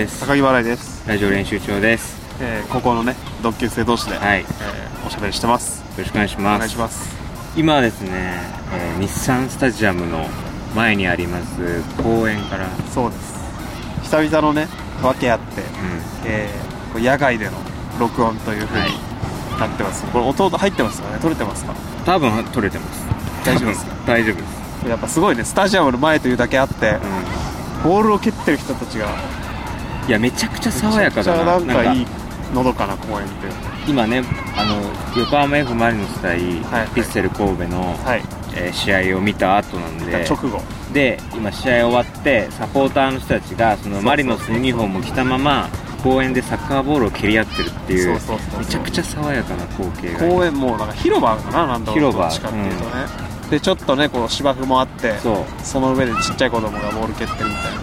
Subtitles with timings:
[0.00, 0.20] です。
[0.20, 2.16] 高木払いです、ラジオ練習長です。
[2.40, 4.40] えー、高校のね同級生同士で、はい。
[4.40, 6.58] よえーおしゃべりしてますろしくお願いしおます。
[6.58, 7.16] 願いします
[7.54, 8.10] 今はですね、
[8.72, 10.26] えー日産スタジアムの
[10.74, 13.34] 前にあります公園から、うそうです
[14.04, 14.68] 久々のね
[15.02, 15.64] 訳あって、ん。
[16.24, 17.52] えー、野外での
[17.98, 18.90] 録音というふうにはい
[19.60, 21.18] なってます、これ音入ってますかね？
[21.20, 21.74] 撮れてますか？
[22.06, 23.06] 多分撮れてます。
[23.44, 24.88] 大丈夫です多分大丈夫です。
[24.88, 26.92] やっぱすごいねスタジアムの前というだけあって、
[27.82, 29.39] うボールを蹴ってる人たちがん。
[30.08, 31.58] いや、めちゃくちゃ爽やかだな。
[31.58, 32.06] めちゃくちゃなんかいい
[32.54, 33.34] のどかな公園って。
[33.86, 34.22] 今ね、
[34.56, 34.76] あの、
[35.16, 38.22] 横浜 F・ マリノス対、はいヴィッセル神戸の、はい。
[38.54, 40.60] えー試合を見た後なんで、直後。
[40.92, 45.68] で今試合終わってサポーターの人たちがそのマリノスのユニフォームを着たまま
[46.02, 48.18] 公園でサッカーボールを蹴り合ってるっていう
[48.58, 50.18] めちゃくちゃ爽やかな光景が。
[50.28, 52.24] 公園もうなんか広場かななんだろう広場。
[52.24, 52.90] どっちかっていうとね、
[53.50, 55.14] でちょっとねこう芝生もあって
[55.62, 57.80] その上でちっちゃい子供がボール蹴ってるみたいな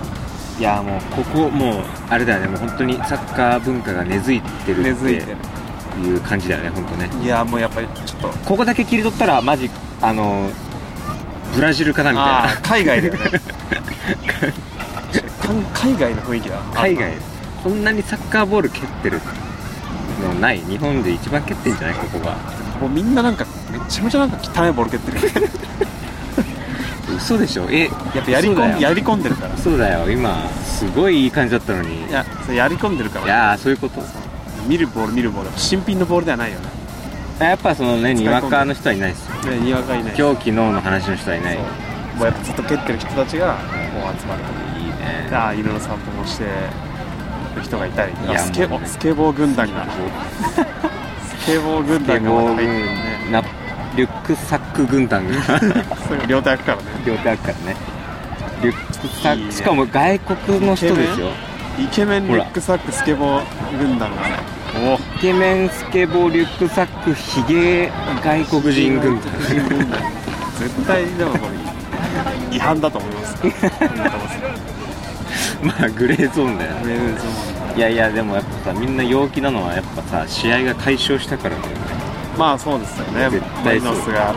[0.60, 2.48] いやもうここもうあれだよね。
[2.48, 5.32] もう本当にサッカー文化が根付いてる根付いてって
[6.02, 7.10] るいう感じだよね本当ね。
[7.24, 8.30] いやもうやっぱりちょっと。
[8.46, 9.70] ここだけ切り取ったらマジ
[10.02, 10.50] あの
[11.56, 12.50] ブラジルかなみたいあな。
[12.50, 13.20] ー海外だよね。
[15.74, 16.16] 海外。
[16.16, 17.14] の雰囲気だ海外。
[17.64, 19.20] そんなにサッカーボール蹴ってる
[20.24, 21.96] のない日本で一番蹴ってんじゃない？
[21.96, 22.36] ここが
[22.82, 25.20] もうみんななんかめちゃめちゃなんか汚いボール蹴ってる
[27.18, 27.68] 嘘でしょ？
[27.70, 29.58] えやっぱやり込んやり込んでるから。
[29.58, 30.10] そうだよ。
[30.12, 32.08] 今すごいいい感じだったのに。
[32.08, 33.26] いやそれやり込んでるから。
[33.26, 34.02] いやーそういうこと。
[34.68, 35.50] 見るボール見るボール。
[35.58, 36.68] 新品のボールではないよね。
[37.40, 39.52] やっぱそのねにわかの人はいないですよ。
[39.52, 40.16] ねにわかいない。
[40.18, 41.58] 今日昨日の話の人はいない。
[41.58, 41.64] も
[42.22, 43.60] うやっぱずっと蹴ってる人たちがこ
[44.16, 44.42] う集まる
[44.82, 45.30] いね。
[45.32, 46.46] ああ犬の散歩もして
[47.56, 48.12] る人がいたり。
[48.12, 48.82] いやあスケね。
[48.86, 49.86] スケボー軍団が。
[51.40, 53.30] スケボー軍団が入ってるね。
[53.32, 53.44] な
[53.98, 55.34] リュックサック軍団が。
[56.28, 56.84] 両手開くからね。
[57.04, 57.76] 両手あるからね。
[58.62, 59.52] リュックサックね。
[59.52, 61.32] しかも外国の人ですよ。
[61.80, 64.38] イケメンリュックサックスケボー軍団がね。
[64.86, 65.00] お。
[65.18, 67.92] イケメンスケボーリュックサックヒゲ
[68.24, 69.32] 外国人軍団。
[70.60, 71.48] 絶対でもこ
[72.52, 73.38] れ違反だと思います。
[75.66, 76.72] まあグレーゾーンだよ。
[76.76, 77.32] ねウェールズも
[77.76, 81.97] いやいやでもやっぱさみんな陽気なのはやっぱさ試合が解消したからだよね
[82.38, 83.30] まあそうですよね。
[83.30, 84.34] 絶マリノスが。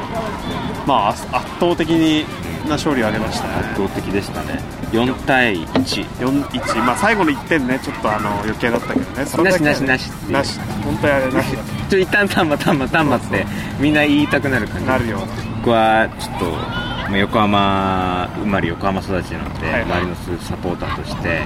[0.86, 2.24] まあ圧圧倒的に
[2.64, 3.54] な勝利を挙げましたね。
[3.56, 4.60] 圧倒的でしたね。
[4.92, 7.78] 4対1 4-1まあ最後の1点ね。
[7.82, 9.26] ちょっとあの余計だったけどね。
[9.26, 10.60] それだけなしなしなしなし。
[10.84, 11.56] 本当にあれなし。
[11.56, 13.46] だちょ一旦タンマタンマタンマって
[13.78, 14.86] みんな言いたくなる感じ。
[14.86, 15.18] なるよ。
[15.58, 19.84] 僕はちょっとまあ横浜生まれ横浜育ちなので、はいはい。
[19.86, 21.40] マリノスサポーターとして、はい。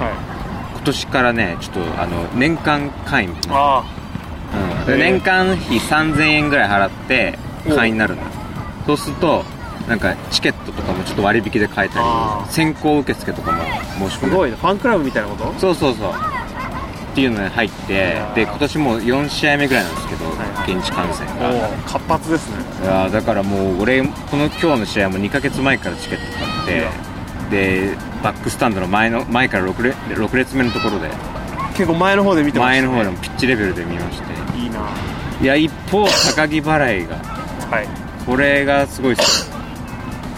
[0.74, 3.82] 今年からねちょっとあの年間会員、うん、あ。
[3.82, 3.93] でへえ
[4.86, 7.38] 年間費3000円ぐらい払って
[7.74, 8.24] 会員になるんだ
[8.86, 9.44] そうすると
[9.88, 14.36] なんかチケットとかもちょっと割引で買えたり先行受付とかも申しす込める。
[14.36, 14.56] ごいね。
[14.56, 15.52] ファンクラブみたいなこと？
[15.58, 16.12] そうそうそう。
[17.12, 20.32] っていうのに入ってで今年もう4試合目ぐらいなんですけど、は
[20.66, 21.68] い現地観戦が。
[21.86, 22.56] 活発ですね。
[22.82, 26.90] いやーだからもう俺この今日の試合も2ヶ月前からチケット買っ
[27.50, 31.08] てでバックスタンドの前の前から 6, 列6列目のところで
[31.74, 34.58] 結構前の方で見てました、ね、前の方でもピッチレベルで見まして。
[34.58, 34.88] いいな。
[35.40, 37.88] いや一方高木払いがはい。
[38.24, 39.56] これがすごいっすよ。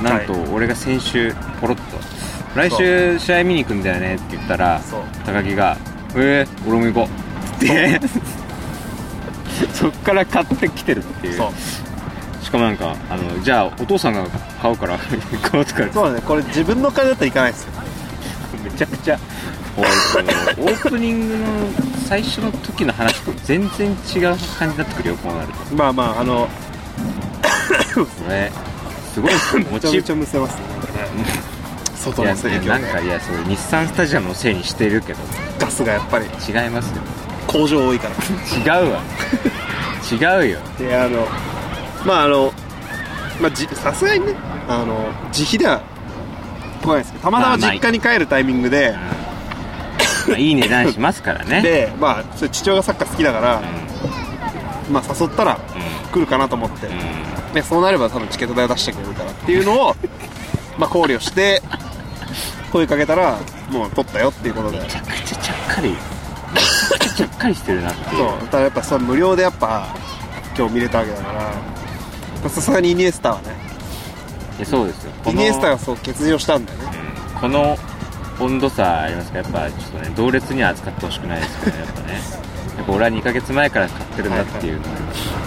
[0.02, 1.98] なんとは俺が先週ポロッと
[2.54, 5.00] 来週試合見に行くんだよねって言ったらそう。
[5.24, 5.76] 高木が
[6.16, 8.00] 「えー、俺も行こう」って
[9.72, 11.34] そっから買ってきてるっていう。
[11.34, 11.52] そう。
[12.42, 14.24] しかもなんかあのじゃあお父さんが
[14.62, 16.20] 買うから 行こうとかそうだね。
[16.24, 17.72] これ自分の金だったらいかないですよ。
[18.64, 19.18] めちゃくちゃ
[19.76, 20.24] 俺その
[20.64, 21.46] オープニングの
[22.08, 23.96] 最初の時の話と全然違う
[24.58, 25.74] 感じになってくるよこうなると。
[25.74, 26.48] まあまああの
[27.94, 28.50] これ
[29.12, 30.62] すごいっすよめちゃめちゃむせますね。
[31.96, 32.66] 外のせいで。
[32.68, 35.18] なんかいやそう日産スタジアムのせいにしてるけど。
[35.58, 36.26] ガスがやっぱり。
[36.26, 36.28] 違
[36.66, 37.02] いますよ。
[37.46, 38.14] 工場多いから。
[38.80, 39.02] 違うわ。
[40.10, 40.58] 違うよ。
[40.78, 41.26] であの
[42.04, 42.52] まああの
[43.40, 44.34] まあじさすがにね
[44.68, 45.82] あの自費では
[46.82, 49.15] 来ないですけどたまたま実家に帰るタイミングで、まあ
[50.36, 51.62] いい値段しますからね。
[51.62, 53.62] でまあそれ父親がサッカー好きだから、
[54.90, 55.58] まあ誘ったら
[56.10, 57.52] う来るかなと思って、んうん。
[57.54, 59.96] でそうなれば多分チケット代を出してくれるからっていうのを
[60.78, 61.62] まあ考慮して
[62.72, 63.38] 声かけたら
[63.70, 64.78] もう取ったよっていうことで。
[64.78, 65.90] めちゃくちゃちゃっかり。
[65.90, 68.48] めちゃくちゃちゃっかりしてるなってそう。
[68.48, 69.88] ただやっぱそれ無料でやっぱ
[70.56, 72.50] 今日見れたわけだから。
[72.50, 73.56] さすがにイニエスタはね。
[74.64, 75.12] そうですよ。
[75.26, 76.84] イニエスタがそう欠場したんだよね。
[77.34, 77.40] うん。
[77.40, 77.78] この
[78.40, 82.20] 温度差ありますからやっぱちょっとね同列には扱ってほしくないですけどねやっぱね。
[82.76, 84.90] やっぱ俺は2ヶ月前から買ってるんだっていうのが、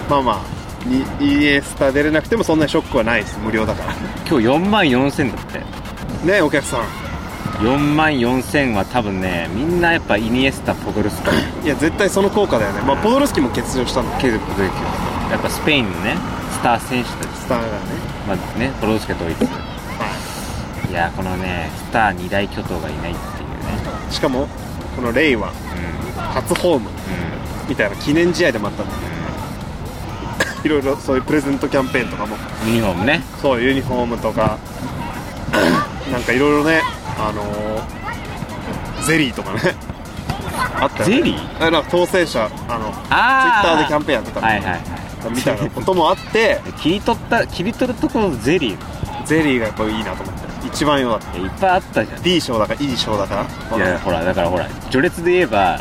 [0.10, 3.38] まあまあにイニエスタ出れなくてもそんなにショックはないです。
[3.40, 3.94] 無料だから。
[3.94, 6.86] 今日4万4000だってねお客さん
[7.60, 11.22] 4万4000は多分ねみんなやっぱイニエスタポドルス
[11.62, 14.18] キいや絶対その効果だよね、まあ、ポドルスキも欠場したの。
[14.20, 14.82] ケルポドルスキ
[15.32, 16.16] やっぱスペインのね
[16.52, 17.28] スター選手たち。
[17.38, 17.72] スターがね。
[18.28, 19.46] まあねポドルスキとドイツ
[20.90, 24.12] いやこのねスター二大巨頭がいないっていうね。
[24.12, 24.48] しかも
[24.96, 25.50] このレイは
[26.16, 26.22] うん。
[26.22, 26.90] 初ホーム。
[26.90, 26.92] う
[27.70, 28.88] みたいな記念試合でもあったん。
[28.88, 28.94] だ
[30.64, 32.36] いろいろそういうプレゼントキャンペーンとかも。
[32.36, 33.22] んユニフォームね。
[33.42, 34.58] そうユニフォームとか
[36.12, 36.82] なんかいろいろね
[37.18, 38.00] あのー
[39.06, 39.60] ゼリーとかね。
[40.82, 41.16] あったよね。
[41.18, 41.68] ゼリー？
[41.68, 44.48] あなんか当選者あのツイッあターでキャンペーンやってたの。
[44.48, 44.82] はいはいはい。
[45.36, 49.26] みたいなこともあって切り取った切り取るところゼリー。
[49.26, 51.38] ゼリーがやっぱいいなと思って一番よかった。
[51.38, 52.22] いっぱいあったじゃん。
[52.22, 53.46] D 賞だか E 賞だか
[53.76, 55.80] いやほらだからほら序列で言えば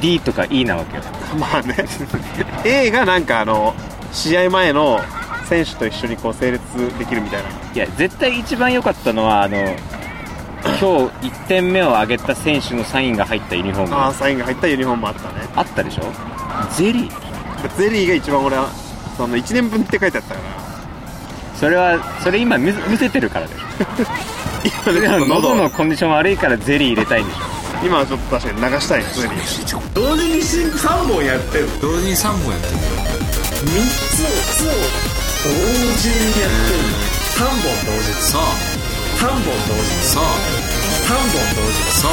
[0.00, 1.02] D とか E なわけよ。
[1.38, 1.74] まあね。
[2.64, 3.74] A がなんかあの
[4.12, 5.00] 試合前の
[5.46, 6.62] 選手と一緒にこう整列
[6.98, 7.48] できるみたいな。
[7.74, 10.76] いや絶対一番良かったのはあの今
[11.20, 13.94] 日1点目を挙げた選手のサインが入ったユニフォーム。
[13.94, 15.28] あああサインが入ったユニフォームもあったね。
[15.62, 16.02] ったでしょ？
[16.76, 17.78] ゼリー。
[17.78, 18.68] ゼリーが一番俺は
[19.16, 20.57] その1年分って書いてあったから
[21.58, 23.54] それはそれ今見せ見せてるからで。
[23.54, 25.54] しょ今ね喉。
[25.54, 27.40] のコンディション悪いからゼリー入れたいんでしょ。
[27.84, 29.06] 今はちょっと確かに流したいね。
[29.12, 31.68] ゼリー同時に3本やってる。
[31.80, 32.74] 同時に3本やってる。
[32.74, 33.74] 3
[34.14, 34.74] つを
[35.44, 35.50] 同
[35.98, 37.18] 時にやってる。
[37.38, 37.54] 3本
[37.86, 38.42] 同時そう
[39.18, 40.24] 3本同時そう
[41.06, 42.10] 3本同時そう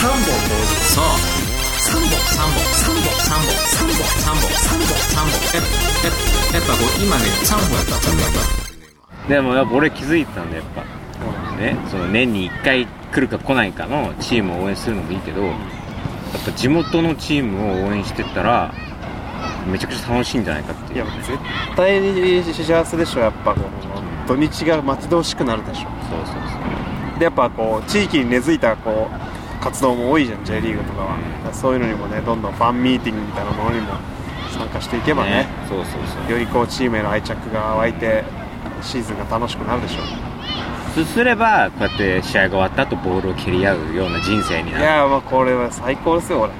[0.00, 1.04] 3本同時そう
[1.88, 5.40] 3本、3本、3本、3本、3本、3本、3本、3本。
[5.54, 5.64] やっ
[6.52, 8.32] やっぱ、今ね、3本やった、3本やっ
[9.24, 9.28] た。
[9.28, 10.82] でもやっぱ俺気づいたんだやっぱ、
[11.56, 15.54] ね、その年に1回来るか来ないかのチームを応援するのもいいけど、やっ
[16.44, 18.72] ぱ地元のチームを応援してたら、
[19.66, 21.38] めちゃくちゃ楽しいんじゃないかっていう、いや絶
[21.74, 23.66] 対に幸せでしょやっぱこの
[24.26, 29.27] 土日が待ち遠しくなるでしょそうそうそうでやっぱこう地域に根付いたこう
[29.60, 31.18] 活動も多いじゃん J リーグとかは、
[31.52, 33.94] そういうのにもねどんどんファンミーティングみたいなものにも
[34.50, 36.32] 参加していけばねそうそうそう。
[36.32, 38.24] よりこうチームへの愛着が湧いて
[38.82, 40.02] シーズンが楽しくなるでしょ
[40.94, 44.84] そうすればこうやって試合が終わった後ボールを蹴り合うような人生になる。
[44.84, 46.52] いやーまあこれは最高ですよ俺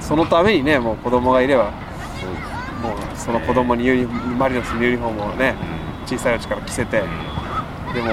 [0.00, 1.64] そのためにねもう子供がいれば
[2.82, 5.54] もうその子供にユニマリノスのユニフォームをね
[6.02, 6.06] うん。
[6.06, 7.04] 小さいうちから着せてで
[8.02, 8.10] も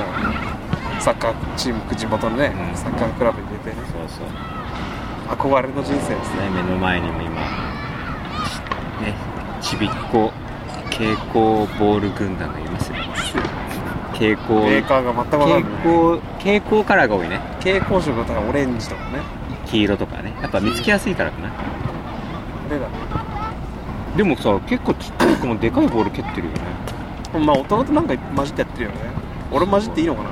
[0.99, 2.77] サッカーチーム地元のね、うん。
[2.77, 3.47] サッカークラブに
[4.11, 4.27] そう
[5.37, 6.49] 憧れの人生ですね。
[6.49, 7.41] ね目の前にも今
[9.01, 9.15] ね
[9.61, 10.31] ちびっこ
[10.89, 12.95] 蛍光ボール軍団がいますよ
[14.21, 17.37] 蛍光メーカーが全く蛍光蛍光カラーが多いね。
[17.59, 19.19] 蛍光色だからオレンジとかね。
[19.65, 20.33] 黄色とかね。
[20.41, 21.49] やっぱ見つけやすいからかな。
[22.69, 22.87] でだ。
[24.15, 26.59] でもさ結構ちっちゃい子もでかいボール蹴ってるよね。
[27.45, 28.97] まあ大人となんか混じってやってるよね。
[29.51, 30.29] 俺混じっていいのかな。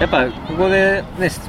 [0.00, 1.40] やっぱここでねス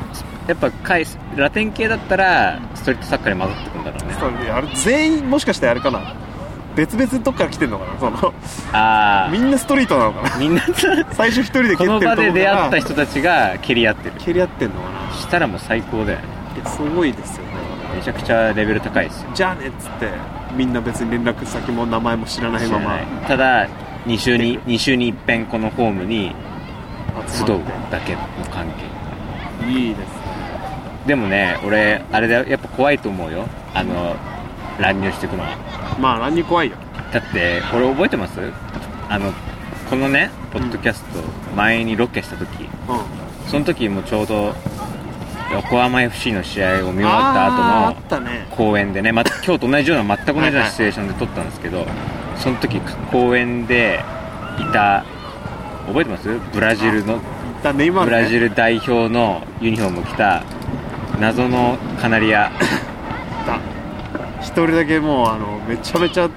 [0.48, 1.06] やっぱ回
[1.36, 4.16] ラテン系だったらストリートサッカーに混ざってくんだろうね。
[4.20, 6.16] そうあれ全員もしかしてあれかな？
[6.76, 8.00] 別々のとこから来てんのかな？
[8.00, 8.34] その
[8.74, 10.36] あみんなストリートなのかな？
[10.36, 10.62] あみんな
[11.12, 14.16] 最初一人で蹴ってるとこから場で出会った人たちが蹴り合ってる。
[14.20, 15.14] 蹴り合ってんのかな？
[15.14, 16.26] したらもう最高だよね。
[16.56, 17.52] いやすごいですよね。
[17.96, 19.30] めちゃくちゃレベル高いですよ。
[19.36, 20.10] じゃあねっつって
[20.56, 22.98] みんな別に連絡先も名前も知らないまま。
[23.28, 23.70] ただ
[24.06, 26.34] 2週に2週に一遍このホームに
[27.28, 27.48] 集う
[27.92, 28.90] だけの関係。
[29.62, 30.21] ていいですね
[31.06, 32.46] でもね俺あれだよ。
[32.48, 33.48] やっぱ怖いと思うよ。
[33.74, 34.16] あの
[34.80, 35.58] 乱入していくのは。
[36.00, 36.78] まあ乱入怖いよ。
[37.12, 38.40] だって俺覚えてます？
[39.10, 39.34] あの
[39.90, 41.20] このねポッドキャスト
[41.56, 42.64] 前にロケした時。
[42.64, 43.50] うん。
[43.50, 44.54] その時もちょうど
[45.52, 47.48] 横浜 FC の試合を見終わった
[48.08, 51.86] 後の公園でね、ま、今日と同じような全く同じようなシチュエーションで撮ったんですけど
[52.38, 52.80] その時
[53.12, 54.00] 公園で
[54.58, 55.04] いた
[55.88, 56.40] 覚えてます？
[56.54, 57.20] ブラジルの
[57.62, 60.44] ブラジル代表のユニフォームを着た
[61.22, 62.52] 謎のカナリア。
[63.46, 63.60] だ
[64.42, 66.28] 一人だけもうあのめちゃめちゃ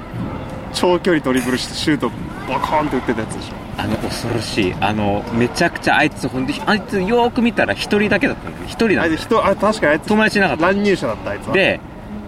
[0.74, 2.10] 長距離ドリブルしてシュート
[2.46, 3.54] バコーンって打ってたやつでしょ。
[3.78, 4.74] あの恐ろしい。
[4.80, 8.64] あのめちゃくちゃあいつほんであいつよーく見たら一人だけだったんだよ。
[8.66, 9.16] 一人あないんだよ。
[9.16, 10.62] つ人あ確かにあいつ友達いなかった。
[10.66, 11.54] 乱入者だったあいつは。
[11.54, 11.80] で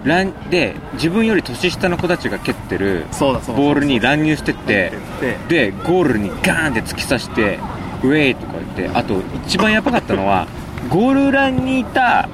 [0.03, 7.59] 乱で自分より年下の子たちが蹴ってるボールに乱入してってででゴールにガーンって突き刺して
[8.03, 10.47] ウェイとか言ってあと一番やばかったのは
[10.89, 12.29] ゴール裏にいた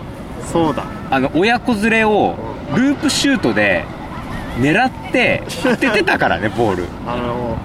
[0.51, 0.85] そうだ。
[1.09, 2.35] あの親子連れを
[2.75, 3.85] ループシュートで
[4.59, 6.85] 狙って当ててたからね ボール。
[7.07, 7.57] あの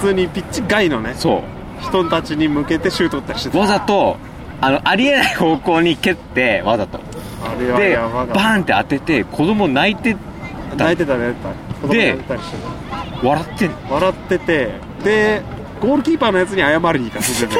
[0.00, 1.42] 普通にピッチ外のねそ
[1.80, 3.58] 人たちに向けてシュート打ったりしてた。
[3.58, 4.16] うわざと
[4.60, 6.98] あのありえない方向に蹴ってわざと。
[7.44, 8.34] あれはでやばかった。
[8.34, 10.16] バーンって当てて子供泣いて
[10.76, 11.32] 泣いてたね
[11.82, 12.56] 子供で泣いてたりして
[13.22, 14.70] 笑ってんた笑ってて
[15.04, 15.42] で
[15.80, 17.54] ゴールキーパーのやつに謝りに行かせて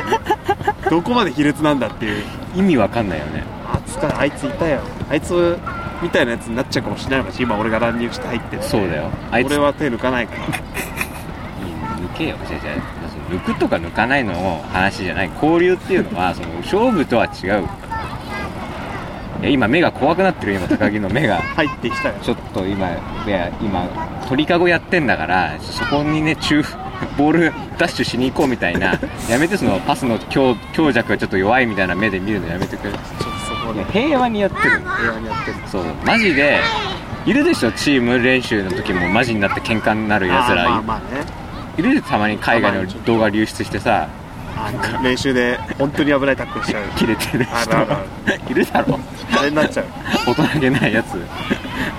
[0.82, 2.22] た どこまで卑劣なんだっていう
[2.56, 3.44] 意味わかんないよね。
[3.66, 4.80] あつかあいついたよ。
[5.10, 5.58] あいつ
[6.02, 9.10] みたいなやつになっちゃうかもしれないのかし今俺が乱入して入ってるそうだよ。
[9.30, 10.42] あいつ俺は手抜かないから。
[10.46, 12.36] 抜けよ。
[12.48, 12.72] じゃじゃ
[13.30, 15.30] 抜くとか抜かないの話じゃない。
[15.34, 17.68] 交流っていうのはその勝負とは違う。
[19.42, 21.36] いや今目が怖くなってる今高木の目が。
[21.56, 22.14] 入ってきたよ。
[22.22, 23.86] ちょっと今いや今
[24.28, 26.62] 鳥かごやってんだからそこにね中
[27.16, 28.98] ボールダッシュしに行こうみたいな
[29.28, 32.92] やめてそのパスの強強弱がちょっと弱いみたいな目で見るのやめてくれ。
[33.92, 34.80] 平和にやってる。
[34.80, 35.56] 平和にやってる。
[35.68, 35.84] そう。
[36.04, 36.60] マジで
[37.26, 37.72] いるでしょ？
[37.72, 40.68] チーム練習の時もマジになって喧嘩になるやつら。
[40.68, 41.24] まあまあね。
[41.76, 44.08] いるでたまに海外の動画流出してさ。
[44.58, 46.88] あの練習で本当に危ないタックルしちゃう。
[46.96, 48.50] 切れてる人。
[48.50, 48.98] いるだろ。
[49.38, 49.86] あれになっちゃう。
[50.26, 51.20] 大人げないやつ。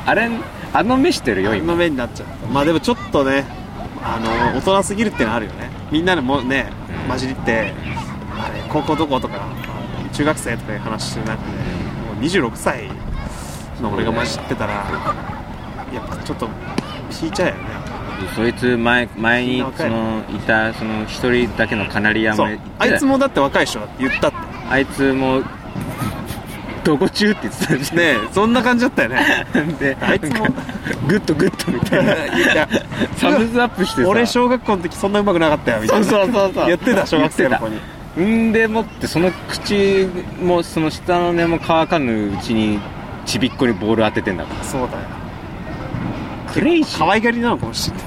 [0.07, 0.27] あれ
[0.73, 1.73] あの目してるよ今。
[1.73, 3.45] 今目になっちゃうまあでもちょっとね
[4.15, 4.19] あ
[4.53, 5.69] の大人すぎるってのはあるよね。
[5.91, 6.69] みんなでもね
[7.03, 7.09] うん。
[7.09, 7.73] 混じりって
[8.39, 9.39] あれ高校どことか
[10.13, 12.89] 中学生とかいう話してる中でもう26歳
[13.81, 14.73] の俺が混じってたら
[15.93, 16.49] やっぱちょっと
[17.21, 17.59] 引いちゃうよね。
[18.35, 22.47] そいつ前前にそのいたその一人だけのカナリアも
[22.79, 24.37] あいつもだって若い人だって言ったって。
[24.69, 25.43] あいつも
[26.87, 29.45] どこ中って言ってたじゃんねえそんな感じだったよね。
[29.77, 30.45] であいつも。
[31.05, 32.15] Good good みたいな。
[33.17, 34.07] サムズアップしてさ。
[34.07, 36.05] 俺小学校の時そんな上手くなかったよみたいな。
[36.05, 36.65] そうそうそうそう。
[36.67, 38.25] 言ってた小学生の子に。
[38.49, 40.07] んでもってその口
[40.41, 42.79] もその舌の根も乾かぬうちに
[43.25, 44.63] ちびっこにボール当ててんだから。
[44.63, 44.91] そうだよ。
[46.53, 46.99] クレイジー。
[46.99, 48.05] 可愛がりなのかもしれない。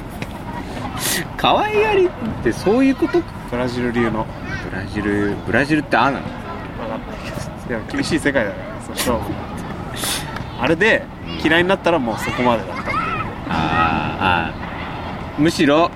[1.36, 2.10] 可愛がりっ
[2.42, 3.18] てそういうこと？
[3.20, 4.26] かブラジル流の。
[4.70, 6.24] ブラジルブラジルってああなの？
[6.24, 7.50] 分かんないけど。
[7.68, 9.18] でも厳しい世界だからそう。
[9.18, 9.32] 勝負
[10.60, 11.04] あれで
[11.42, 12.96] 嫌いになったらもうそこまでだったっていう。
[13.48, 15.40] あーあー。
[15.40, 15.90] むしろ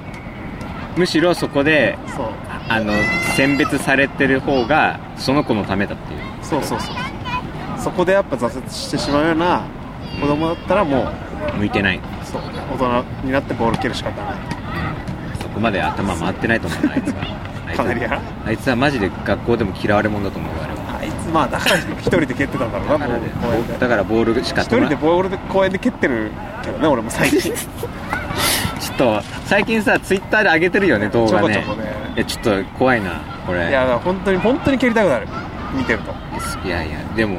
[0.97, 2.27] むしろそこでそう。
[2.69, 2.93] あの
[3.37, 6.21] 選別されてる方がその子のためだっていう。
[6.43, 6.97] そうそうそう。
[7.79, 9.65] そこでやっぱ挫折してしまうような
[10.21, 11.13] 子供だったらも
[11.55, 12.01] う向いてない。
[12.25, 12.43] そう。
[12.73, 14.37] 大人になってボール蹴るしかない。
[15.43, 17.23] そこまで頭回ってないと思うなあいつは。
[17.67, 18.23] あいつかなりや。
[18.47, 20.74] あいつはマジで学校でも嫌われ者だと思うよあれ
[21.35, 23.31] まあだから一人で蹴ってたんだろうなだからボール。
[23.41, 23.73] 公園で。
[23.75, 26.31] だからボールしか一人でちボールで公園で蹴ってる
[26.63, 27.53] けどね俺も最近。
[28.91, 31.93] ょっと最近さツイッターで上げてるよね 動画ねちょね。
[32.15, 33.69] いやちょっと怖いなこれ。
[33.69, 35.27] いやだから本当に本当に蹴りたくなる。
[35.75, 36.15] 見てると。
[36.65, 37.39] いやいやでも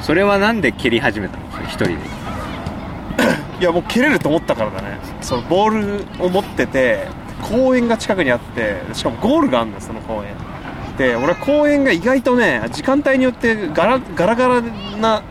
[0.00, 1.42] それはなんで蹴り始めたの？
[1.50, 1.94] それ一人で。
[3.60, 4.98] いやもう蹴れると思ったからだね。
[5.20, 7.08] そのボールを持ってて
[7.42, 10.51] 公園が近くにあってしかもゴールがあるんだよその公園
[10.98, 15.22] で俺は公園が意外とね時間帯によってガラガラガラな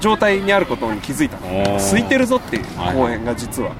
[0.00, 2.96] 状態にあることに気づいた空いてるぞっていうはい。
[2.96, 3.72] 公園が実は。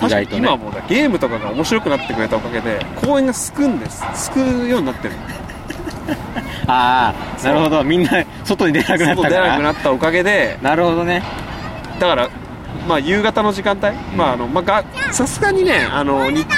[0.00, 0.08] 意外とね。
[0.08, 4.02] 確かに今はもうだゲームとかが面白くなってくれたおかげで公園がすくんです。
[4.14, 5.14] すくうようになってる。
[6.66, 7.84] ああなるほど。
[7.84, 11.22] みんな外に出なくなった外出なくなったおかげでなるほどね。
[11.98, 12.28] だから、
[12.88, 14.62] まあ、夕方の時間帯、まああのま
[15.12, 16.56] さすがにねあの日中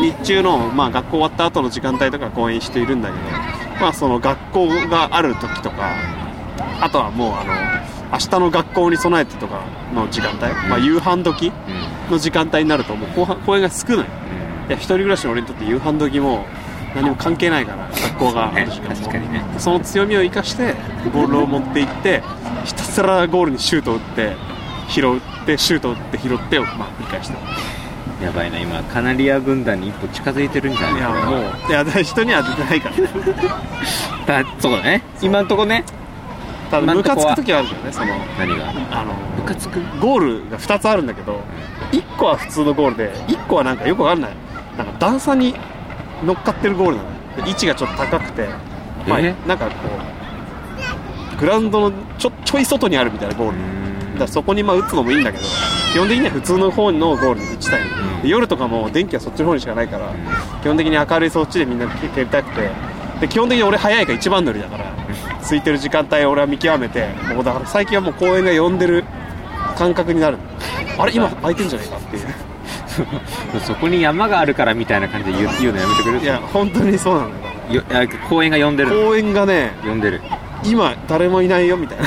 [0.00, 3.24] 日中の、まあ、学校終わった後の時間帯とか公園人いるんだけど、
[3.80, 5.94] まあ、その学校がある時とか
[6.80, 7.52] あとはもうあの
[8.12, 9.64] 明日の学校に備えてとか
[9.94, 14.06] の時間帯、まあ、夕飯時うんの時間帯になるともう後半公園が少ない。
[14.68, 16.44] いや一人暮らしの俺にとって夕飯時も
[16.94, 18.96] 何も関係ないから 学校がある時間も。
[18.96, 19.44] 確かにね。
[19.58, 20.74] その強みを生かして
[21.12, 22.22] ボールを持っていって
[22.64, 24.36] ひたすらゴールにシュートを打って
[24.88, 27.36] 拾ってシュートを打って拾ってをまあ繰り返して
[28.22, 32.90] やばいな今カナリア軍団に一歩近づいてるんじゃないいやもういや人には出てないか
[34.26, 35.02] ら だそうだね。
[35.22, 35.84] 今んとこね。
[36.70, 38.06] ただムカつく時はあるじゃんねその
[38.38, 38.70] 何が？
[38.90, 39.80] あのムカつく？
[40.00, 41.40] ゴールが2つあるんだけど
[41.92, 44.30] 1個は普通のゴールで1個はなんかよくわかんない。
[44.76, 45.54] なんか段差に
[46.24, 47.08] 乗っかってるゴールなの
[47.46, 48.48] 位置がちょっと高くて、
[49.06, 49.72] まあえ、なんかこ
[51.36, 53.56] うグラウンドのちょちょい外にあるみたいなゴール。
[54.12, 55.44] だからそこにまあ打つのもいいんだけど
[55.92, 57.86] 基本的には普通の方のゴールに打ちたいの、
[58.18, 58.22] ん。
[58.22, 60.12] で夜とかも電気はそっちの方にしかないから、
[60.62, 62.70] 基本的に明るいそっちでみんな蹴りたくて
[63.20, 64.94] で基本的に俺早いから一番乗りだから
[65.42, 69.04] 空いてる時間帯を俺は見極めてもうだから最近はもう公園が呼んでる
[69.76, 70.38] 感覚になる
[70.98, 72.26] あれ今空いてんじゃないかっていう。
[73.64, 76.20] そこに山があるからみたいな感じで言うのやめてくれる？
[76.20, 77.30] いや本当にそうなん
[77.70, 78.90] だよ公園が呼んでる。
[78.90, 80.20] 公園がね呼んでる。
[80.64, 82.04] 今誰もいないよみたいな。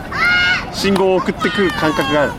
[0.72, 2.32] 信号を送ってくる感覚がある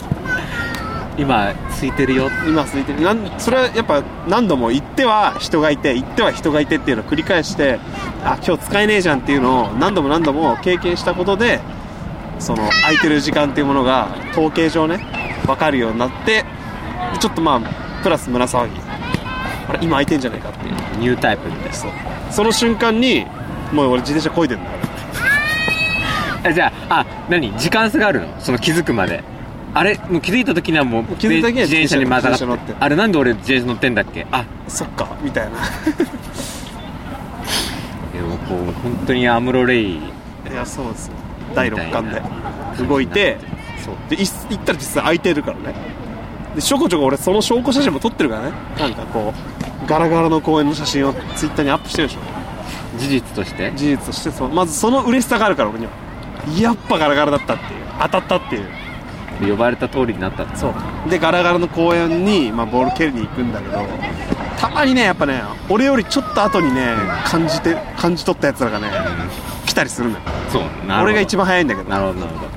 [1.17, 2.29] 今空いてるよ。
[2.47, 3.01] 今空いてる。
[3.01, 7.79] なんそれはやっぱ何度も行っては人がいて行っては人がいてっていうのを繰り返して
[8.23, 11.61] あ今日使えねえじゃんっていうのを何度も何度も経験したことで
[12.39, 14.99] その空いてる時間っていうものが統計上ね
[15.45, 16.43] 分かるようになって
[17.19, 18.79] ちょっとまあプラス胸騒ぎ。
[19.67, 20.75] あれ今空いてんじゃないかっていう。
[20.99, 21.91] ニュータイプみたいなそう
[22.31, 23.25] その瞬間に
[23.73, 24.77] もう俺自転車こいでんだか
[26.43, 27.51] らあじゃああ何？
[27.57, 28.27] 時間差があるの？
[28.39, 29.23] その気づくまで
[29.77, 32.73] あれもう気づいた時にはもう気づいた時には自転車にまたがって。
[32.79, 34.25] あれなんで俺自転車乗ってんだっけ？
[34.31, 35.17] あそっか。
[35.21, 35.51] みたいな。
[38.13, 39.95] でもこう本当にアムロレイ。
[39.95, 39.99] い
[40.55, 41.13] やそうですよ。
[41.53, 42.21] 第6巻で。
[42.87, 43.37] 動いて
[43.83, 43.95] そう。
[44.09, 45.75] でい行ったら実際空いてるからね。
[46.55, 48.51] でちょこちょこ俺その証拠写真も撮ってるからね。
[48.79, 52.19] なんかこうガラガラの公園の写真をツイッターにアップしてるでしょ。
[52.97, 53.73] 事実として？
[53.75, 54.49] 事実としてそう。
[54.53, 55.91] まずその嬉しさがあるから俺には。
[56.57, 57.79] やっぱガラガラだったっていう。
[57.99, 58.61] 当たったっていう。
[58.63, 58.69] で
[59.41, 60.55] 呼ばれた通りになったと。
[60.57, 61.09] そう。
[61.09, 63.81] でガラガラの公園に、まあ、ボール蹴りに行くんだけど
[64.57, 68.89] たまにねやっぱね俺よりちょっと後にね感じて感じ取ったやつらがね
[69.65, 70.21] 来たりするのよ。
[70.51, 70.63] そう。
[71.01, 71.89] 俺が一番早いんだけど。
[71.89, 72.51] なるほどなるほど。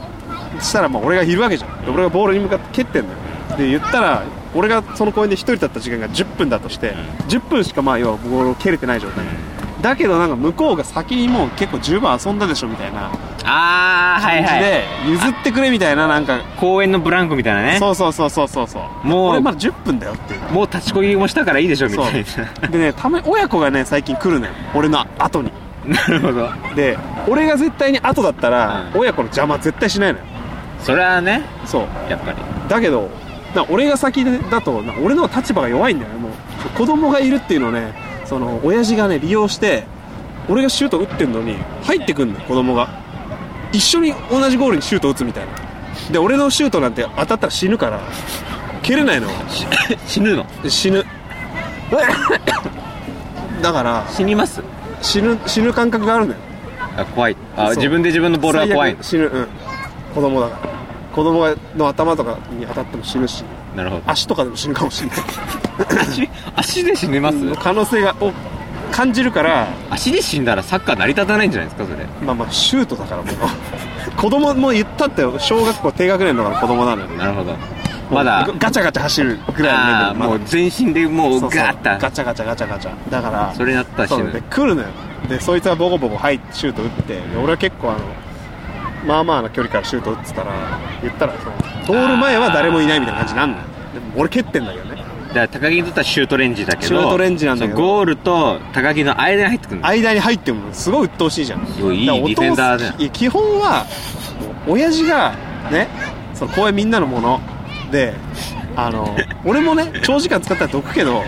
[0.61, 1.85] そしたらまあ俺がいるわけじゃん。
[1.85, 3.16] で俺がボールに向かって蹴ってんのよ。
[3.56, 4.23] で言ったら
[4.54, 6.94] 俺がその公園で一人だった時間が10分だとして、
[7.28, 9.25] 10分しかまあ要はボールを蹴れてない状態、
[9.80, 13.11] だけどなんか向こうが先にもう結構十分遊んだでしょみたいな
[13.44, 14.61] ああはいはい。
[14.61, 16.40] で譲ってくれみたいななんか。
[16.58, 17.78] 公園のブランコみたいなね。
[17.78, 19.06] そうそうそうそうそうそう。
[19.06, 20.40] もう俺まだ10分だよっていう。
[20.52, 22.68] もう立ちこぎもしたからいいでしょみたいそう。
[22.68, 24.52] でねたまに親子がね最近来るのよ。
[24.75, 25.52] 俺の後に。
[25.87, 26.49] ななるほど。
[26.75, 29.00] で俺が絶対に後だったら、うん。
[29.00, 30.25] 親子の邪魔絶対しないのよ。
[30.80, 32.11] それはねそう。
[32.11, 32.38] やっぱり。
[32.68, 33.08] だけど
[33.54, 36.32] な俺が先だとな俺の立場が弱いんだよねもう。
[36.76, 39.85] 子供がいるっていうのをねその親父がね利用して
[40.49, 42.88] 俺がシュート打ってんのに入ってくんのよ子供が。
[43.73, 45.52] 一緒に同じゴールにシュート打つみたいな。
[46.11, 48.00] で俺のシュートなんて当たったら死ぬから。
[48.82, 49.28] 蹴れないの。
[50.06, 50.47] 死ぬの？
[50.68, 51.04] 死ぬ。
[53.62, 54.62] だから死にます？
[55.02, 56.38] 死ぬ死ぬ感覚があるのよ。
[56.97, 57.36] あ怖い。
[57.56, 59.25] あ自分で自分のボールが怖い死ぬ。
[59.25, 59.49] うん。
[60.14, 60.73] 子供だから。
[61.14, 63.45] 子供がの頭とかに当たっても死ぬし。
[63.76, 64.02] なるほど。
[64.06, 65.19] 足とかでも死ぬかもしれない
[66.00, 67.38] 足足で死にます？
[67.56, 68.32] 可能性がを
[68.93, 69.69] 感じるから。
[69.91, 72.04] 足で死んだらサッカー成り立たないんじゃないですかそれ。
[72.25, 73.34] まあまあシュートだからもう。
[74.17, 75.38] 子供も言ったってよ。
[75.38, 77.54] 小学校低学年だから子供なのよなるほど。
[78.10, 78.49] まだ。
[78.58, 81.60] ガチャガチャ走るぐらいのああ年齢もう全身でもうそうそう。
[81.60, 82.00] ガーッと。
[82.02, 82.91] ガチャガチャガチャガチャ。
[83.10, 84.26] だからそれになったら死そう。
[84.26, 84.88] でぬ来るのよ。
[85.28, 87.99] でそいつはボコボコ入ってシュート打ってで俺は結構あの
[89.06, 90.47] まあまあな距離からシュート打ってたら
[91.02, 93.62] 言ったらそのゴール前は誰もいないみたいな感じになんのよ
[93.95, 94.98] でも俺蹴ってんだけどね
[95.38, 97.78] だから高木にとってはシュートレンジだけどシュートレンジなんだけど。
[97.78, 99.86] ゴールと高木の間に入ってくるの。
[99.86, 101.66] 間に入ってもすごい鬱陶しいじゃん。
[101.66, 103.86] すごいいいディフェンダー基本は
[104.66, 105.34] 親父が
[105.70, 105.88] ね
[106.34, 107.40] その公園みんなのもの
[107.90, 108.14] で
[108.76, 111.22] あの 俺もね長時間使ったらどくけど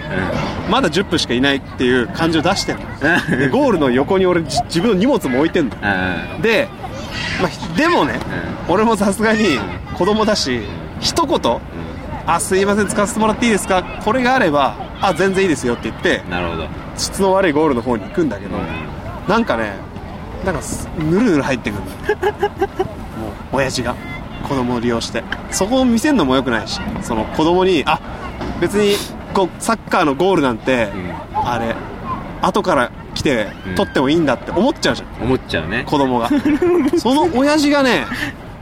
[0.70, 2.82] まだ10分しかいないっていう感じを出してんの。
[3.38, 5.76] でゴールの横に俺じ自分の荷物も置いてんの。
[5.80, 5.88] うん。
[5.88, 6.68] うんで、
[7.42, 8.14] まあ、でもね、
[8.68, 9.58] 俺もさすがに
[9.96, 10.60] 子供だし
[11.00, 11.38] 一言
[12.26, 16.68] 「あすいません使わせてもらっていいですか?」これがあれば「あ全然いいですよ」って言ってなるほど。
[16.96, 18.56] 質の悪いゴールの方に行くんだけど、
[19.26, 19.72] なんかね
[20.44, 21.80] なんかすぬるぬる入ってくる。
[22.18, 23.94] のもう親父が
[24.46, 25.22] 子供を利用して。
[25.50, 27.98] そこを見せるのもよくないしその子供にあ
[28.60, 28.94] 別に
[29.32, 30.88] こうサッカーのゴールなんて、
[31.34, 31.74] あれ
[32.42, 33.74] 後から来てうん。
[33.76, 35.24] 取ってもいいんだって思っちゃうじゃん。
[35.24, 35.84] 思っちゃうね。
[35.86, 36.28] 子供が。
[36.98, 38.06] その親父がね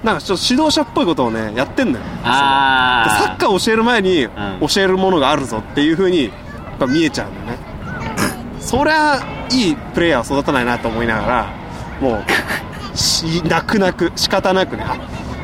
[0.03, 2.05] なんかちょっと指導者っぽいことをねやってんのよ。
[2.23, 4.31] あサッカーを教える前にん。
[4.61, 7.59] 教えるものがあるぞっていうふうにやっぱ見えちゃうんだよね。
[8.61, 11.53] そりゃいいプレイヤーを育たないなと思いながら
[12.01, 12.23] も
[12.95, 14.85] うし泣く泣く仕方なくね。
[14.87, 14.97] あ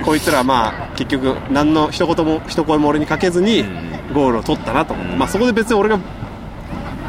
[0.05, 3.65] こいつらまあ結局何の一言も一声も俺にかけずに
[4.13, 5.19] ゴールを取ったなと思って、うん。
[5.19, 5.99] まあそこで別に俺が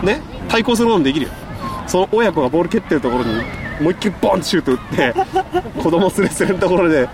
[0.01, 1.31] ね対抗することもできるよ。
[1.85, 3.43] その親子がボール蹴ってるところに
[3.81, 5.13] もう一球ボンシュート打って
[5.81, 7.07] 子供スレスレのところで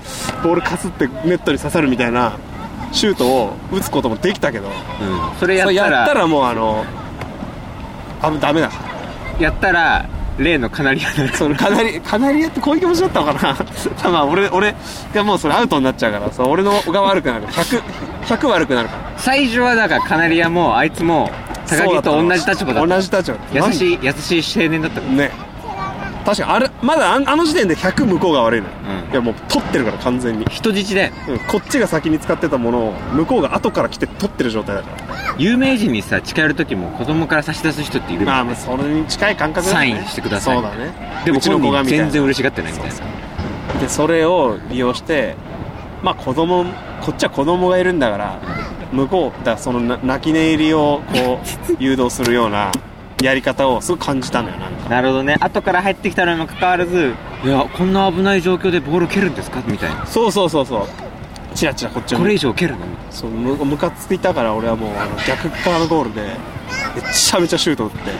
[0.43, 2.37] ボールかすってネットに刺さるみたいな
[2.91, 5.39] シュートを打つこともできたけどうん。
[5.39, 5.71] それやっ
[6.07, 6.85] たらもうあの
[8.21, 8.69] あダメだ。
[9.39, 10.05] やったら
[10.37, 13.57] 例のカナリアのそのカナリカナリアってこういう気持ちだったのかな。
[14.11, 14.75] まあ俺俺
[15.13, 17.47] がもうそれアウトになっちゃうからそう俺のが悪くなる。
[17.47, 17.81] 100,
[18.25, 19.01] 100悪くなるから。
[19.17, 21.31] 最初はだからカナリアもあいつも
[21.67, 22.95] 高木と同じ立場だった。
[22.95, 23.37] 同じ立場。
[23.67, 25.31] 優しい優しい青年だったね
[26.25, 28.73] 確かにあれまだあの時点で100向こうが悪いのよ、
[29.05, 29.11] うん。
[29.11, 31.39] いやもう取ってるから完全に、人質でうん。
[31.39, 35.35] こっちが先に使ってたものを向こうが後から来て取ってる状態だから。
[35.37, 39.77] 有名人にさ近寄る時も子供から差し出す人っているまあまあそれに近い感覚だね。
[39.77, 40.55] サインしてください。
[40.55, 40.91] そうだね。
[41.25, 42.95] でもうちの子が全然嬉しがってないみたいな。
[43.79, 45.35] でそれを利用して
[46.03, 46.65] まあ子供
[47.01, 48.39] こっちは子供がいるんだから
[48.91, 52.71] 向こうだそのな泣き寝入りをこう 誘導するような
[53.21, 54.89] やり方をすごく感じたのよなんか。
[54.89, 55.37] なるほどね。
[55.39, 59.61] 後から入ってきたのにもかかわらずいやこんな危ない状況でボール蹴るんですか？
[59.67, 60.05] みたいな。
[60.05, 60.87] そうそうそうそう。
[61.55, 62.85] チラチラこっちをこれ見以上蹴るの？
[63.09, 66.21] そうむムカついたから俺はもうあの逆側のゴールで
[66.95, 67.97] めちゃめちゃシュート打って。
[67.97, 68.11] な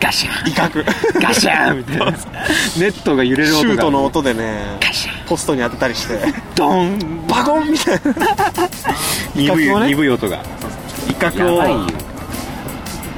[0.00, 0.48] ガシャン。
[0.48, 1.20] 威嚇。
[1.20, 1.78] ガシャン！
[1.78, 2.06] みたいな。
[2.06, 2.12] ネ
[2.88, 3.60] ットが揺れる音が。
[3.60, 5.26] シュートの音でねガシャン。
[5.26, 6.18] ポストに当てたりして。
[6.54, 7.26] ドン。
[7.26, 8.14] バコンみたいな。
[9.34, 9.86] 鈍いね。
[9.88, 10.38] 鈍い音が。
[10.38, 11.86] 威嚇を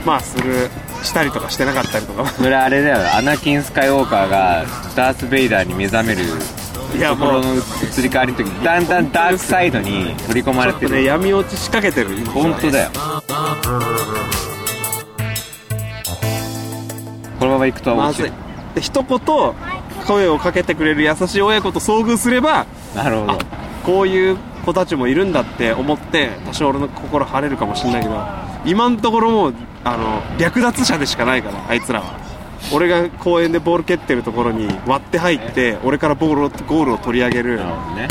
[0.04, 0.68] まあする
[1.02, 2.26] したりとかしてなかったりとか。
[2.26, 3.16] それあれだよ。
[3.16, 6.22] アナキン・スカイウォーカーがダース・ベイダーに目覚める
[6.96, 12.90] いやところの移り変わりの時だんだんダークサイドに取り込まれてちょっとねる闇落ちしかけてる今本当だよ。
[17.38, 19.18] このまま行くとまずい落ちるで一言
[20.06, 23.38] 声をかけてくれる優しい親子と遭遇すればなるほど。
[23.86, 24.36] こういう
[24.66, 28.14] 子たちもいるんだって思って多少俺の心晴れるかもしれないけど
[28.64, 32.18] 今のところもうあの略奪者でしかないからあいつらは。
[32.72, 38.08] 俺が公園でボール蹴ってるところに割って入って俺からボールをゴールを取り上げるなるほどね。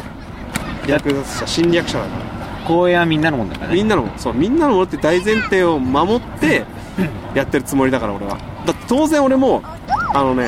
[0.87, 2.65] 略奪者侵略者だから。
[2.67, 3.75] 公園はみんなのもんだからね。
[3.75, 6.63] みんなのそうみんなのものって大前提を守って
[7.35, 8.37] やってるつもりだから俺は。
[8.65, 9.61] だって当然俺も
[10.13, 10.47] あのね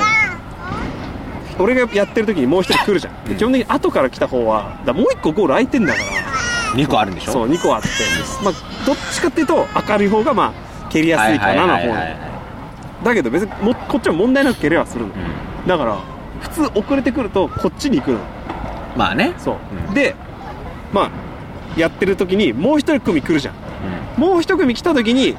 [1.60, 6.06] 俺がやってる時にもう一人来るじゃん、で基本的に後から来た方はだからもう一個ゴール空いてんだから。
[6.74, 7.34] 2個あるんでしょ？
[7.34, 7.88] そう2個あって。
[8.44, 8.54] まあ
[8.94, 11.88] どっちかっていうと明るい方がまあ蹴りやすいかなの方
[13.06, 15.68] だけど別にもこっちは問題なく蹴れはするの、うん。
[15.68, 15.98] だから
[16.42, 18.20] 普通遅れてくるとこっちに行くの。
[18.98, 19.34] まあね。
[19.38, 19.56] そう、
[19.88, 19.94] うん。
[19.94, 20.16] で
[20.92, 21.12] まあ
[21.80, 23.56] やってる時にもう一人組来るじゃん。
[24.20, 25.38] もう一組来た時に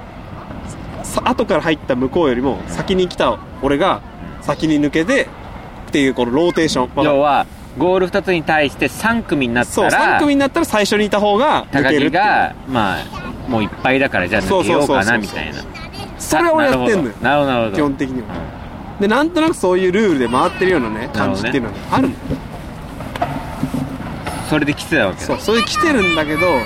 [1.03, 4.01] さ後から入った向こうよりも先に来た俺が
[4.41, 5.29] 先に抜けて
[5.89, 7.05] っていうこのローテーション。
[7.05, 7.47] 要は
[7.79, 13.05] ゴール2つに対して3組になっそうたら3組になったら最初にいた方が抜けるがまあ
[13.49, 15.63] もういっぱいだからじゃあ抜けようかなみたいな。
[16.19, 17.15] それを俺やってんのよ。
[17.21, 17.53] なるほど。
[17.53, 18.29] なるほど基本的には。
[19.01, 22.15] でなんとなくそういうルールで回ってるようなね感じっていうのがあるの。
[24.49, 25.27] それで来てたわけだ。
[25.27, 26.63] そうそれ来てるんだけどや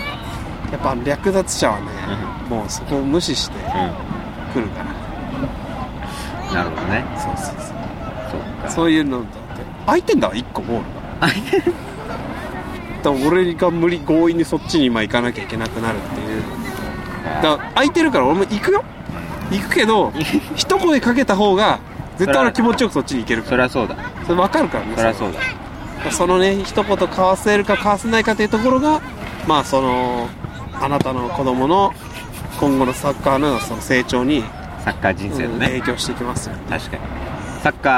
[0.76, 1.86] っぱ略奪者はね
[2.50, 3.60] もうそこを無視してう
[4.52, 4.90] 来るから。
[6.50, 7.04] んなるほどね。
[7.16, 8.70] そうそうそう。
[8.70, 9.36] そういうのだって。
[9.86, 10.84] 空いてんだわ1個ゴール
[13.02, 16.42] だ俺が無理強引にそっちに今行かなきゃいけなくなるっていう。
[17.42, 18.84] だから空いてるから俺も行くよ。
[19.50, 20.12] 行くけど
[20.56, 21.78] 一声かけた方が
[22.16, 23.68] 絶対俺気持ちよくそっちに行けるから。
[23.68, 24.02] そりゃそうだ。
[24.24, 26.10] それ分かるからねそりゃそうだ。
[26.10, 26.38] その。
[26.38, 29.00] ね一言交わせるか交わせないかというところが
[29.46, 30.28] まあその
[30.80, 31.92] あなたの子供の
[32.60, 34.42] 今後のサッカーのその成長に、
[34.82, 37.02] サッカー人生のうんね影響していきますよ確かに。
[37.62, 37.90] サッカ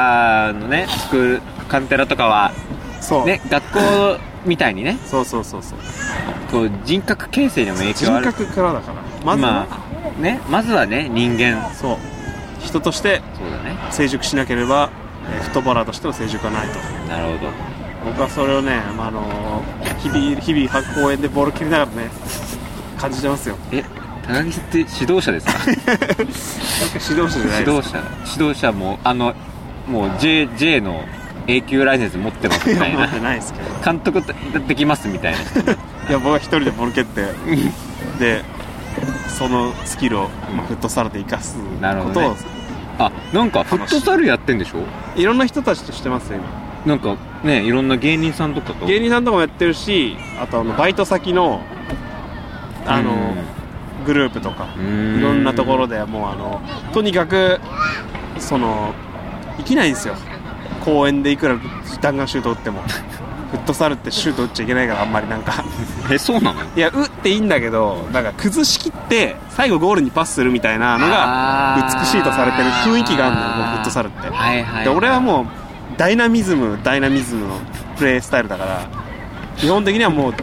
[0.50, 2.52] ーのねスクールカンテラとかは
[3.08, 4.98] そう、ね学校みたいにね。
[5.06, 5.78] そうそうそうそう。
[6.50, 8.96] こう人格形成にも影響あ人る格からだから。
[9.24, 9.66] まずは、ま
[10.18, 11.70] あねまずはね人間。
[11.74, 11.96] そう。
[12.60, 13.76] 人としてそうだね。
[13.90, 14.90] 成熟しなければ、
[15.34, 16.78] えーフットボーラーとしての成熟はないと。
[17.08, 17.50] なるほど。
[18.06, 19.62] 僕はそれをね、まあ、あの
[19.98, 22.08] 日々日々公園でボール切りながらね
[22.98, 23.56] 感じてますよ。
[23.72, 23.82] え
[24.26, 25.52] 高木って指導者ですか？
[25.66, 25.82] なんか
[27.10, 27.70] 指導者じゃないです。
[27.70, 27.98] 指導者。
[28.34, 29.34] 指導者もあの
[29.88, 31.02] もう J, J の
[31.48, 33.68] A 級ライセンス持ってますみたい持なってないですけど。
[33.82, 34.22] 監督
[34.66, 35.38] できますみたいな。
[35.38, 35.60] 人
[36.08, 37.24] いや僕は一人でボール蹴って。
[38.20, 38.44] で
[39.28, 40.22] そのスキルを、
[40.54, 42.36] まあ、フットサルで生かすことを、なるほどね。
[42.98, 44.78] あなんかフットサルやってんでしょ？
[45.16, 46.38] いろんな人たちとしてますよ
[46.84, 46.94] 今。
[46.94, 48.86] なんかねいろんな芸人さんとかと。
[48.86, 51.62] 芸人さんとかもやってるしあとあのバイト先の
[52.86, 53.34] あの
[54.04, 55.18] グループとかうん。
[55.18, 56.60] いろんなところでもうあの
[56.92, 57.58] とにかく
[58.38, 58.92] その
[59.58, 60.14] 生きないんですよ
[60.88, 61.56] 公園でいくら
[62.00, 62.82] 弾丸シュート打っても
[63.50, 65.64] フットサルってシュート打っちゃいけないからあんまりなんか。
[66.10, 66.60] えそうなの？
[66.76, 74.28] いや打っていいんだけどなんか崩しきって最後ゴールにパスするみたいなのが美しいとされてる雰囲気があるのよもうフットサルって。
[74.28, 75.46] はいはいで俺はもう
[75.96, 77.54] ダイナミズムダイナミズムの
[77.96, 78.80] プレースタイルだから
[79.56, 80.34] 基本的にはもう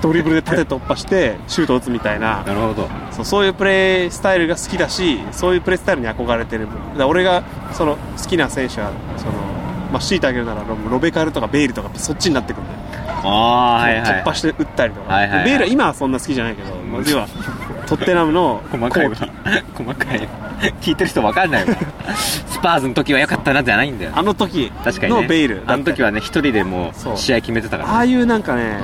[0.00, 2.42] ドリブルで縦突破してシュート打つみたいな。
[2.46, 2.88] なるほど。
[3.10, 6.68] そうそういうプレースタイルが好きだしそういうプレースタイルに憧れてる。
[7.04, 9.32] 俺がその好きな選手はその、
[9.94, 12.78] まあ、強いてあげるならロロベカルとかベイルとかそっちになってくるんだよ
[13.22, 14.04] ああはいはい。
[14.04, 15.44] 突破して打ったりとか、はいはいはい。
[15.44, 17.28] ベイルは今はそんな好きじゃないけど、まあ、要は
[17.86, 19.24] トッテナムの細かい細
[19.94, 20.28] かい。
[20.80, 21.76] 聞いてる人分かんないわ。
[22.14, 24.12] スパーズの時は良かったなじゃないんだよ。
[24.14, 25.62] あの時確かに、ね、のベイル。
[25.66, 27.14] あの時はね一人でもそう。
[27.14, 27.90] う試合決めてたから。
[27.90, 28.78] ああいうなんかね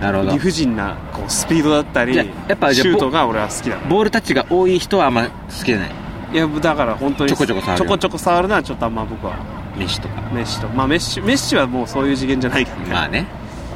[0.00, 0.32] なるほど。
[0.32, 3.78] 理不尽なこうスピードだったりやっぱシュートが俺は好きだ。
[3.88, 5.90] ボールタッチが多い人はあんま好きじゃない？
[6.32, 9.36] いやだから本当にちょこちょこ触るちょこちょこ触るのはちょっとあんま僕は
[9.78, 10.20] メッシとか。
[10.32, 13.26] メッシとまあメッシメッシはもうそういう次元じゃないけどね、まあね。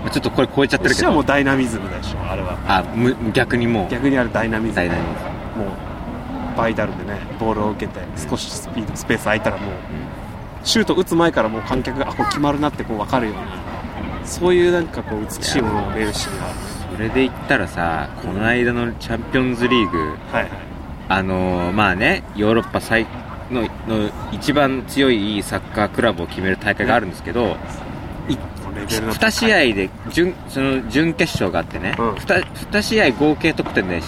[0.03, 2.59] まあちょっとこれ超えちゃってメッシはもるけどうダイナミズムでしょあれは。
[2.67, 3.91] あむ逆にもう。
[3.91, 4.75] 逆にあるダイナミズム。
[4.77, 5.09] ダイナミズ
[5.59, 5.93] もう
[6.57, 9.71] バイタルでねボールを受けて少しスピードスペース空いたらもう
[10.65, 16.47] シュート打つ前からもう観客があこれ決まるなってこう分かるようなそういうなんかこう美しいものをレルシーが
[16.95, 19.99] それで言ったらさこの間のチャンピオンズリーグ。
[20.31, 20.51] はいはい。
[21.09, 23.07] あのーまあねヨーロッパ最
[23.53, 27.57] のの一番強いサッカークラブを決める大会があるんですけど
[28.29, 28.37] い
[28.75, 32.11] レベルの2試合で準その準決勝があってね、うん。
[32.15, 34.01] 2, 2試合合計得点で